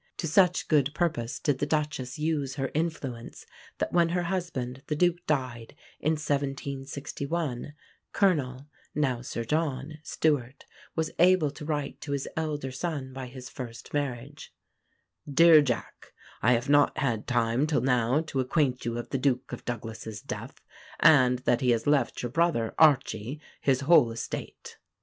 To 0.17 0.25
such 0.25 0.67
good 0.67 0.95
purpose 0.95 1.39
did 1.39 1.59
the 1.59 1.67
Duchess 1.67 2.17
use 2.17 2.55
her 2.55 2.71
influence 2.73 3.45
that 3.77 3.93
when 3.93 4.09
her 4.09 4.23
husband 4.23 4.81
the 4.87 4.95
Duke 4.95 5.23
died, 5.27 5.75
in 5.99 6.13
1761, 6.13 7.75
Colonel 8.11 8.67
(now 8.95 9.21
Sir 9.21 9.43
John) 9.43 9.99
Stewart 10.01 10.65
was 10.95 11.11
able 11.19 11.51
to 11.51 11.65
write 11.65 12.01
to 12.01 12.13
his 12.13 12.27
elder 12.35 12.71
son 12.71 13.13
by 13.13 13.27
his 13.27 13.47
first 13.47 13.93
marriage: 13.93 14.51
"DEAR 15.31 15.61
JACK, 15.61 16.11
I 16.41 16.53
have 16.53 16.67
not 16.67 16.97
had 16.97 17.27
time 17.27 17.67
till 17.67 17.81
now 17.81 18.21
to 18.21 18.39
acquaint 18.39 18.83
you 18.85 18.97
of 18.97 19.09
the 19.09 19.19
Duke 19.19 19.53
of 19.53 19.65
Douglas's 19.65 20.19
death, 20.23 20.55
and 20.99 21.37
that 21.45 21.61
he 21.61 21.69
has 21.69 21.85
left 21.85 22.23
your 22.23 22.31
brother 22.31 22.73
Archie 22.79 23.39
his 23.61 23.81
whole 23.81 24.11
estate." 24.11 24.77